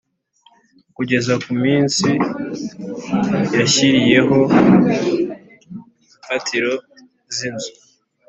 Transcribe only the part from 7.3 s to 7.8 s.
z inzu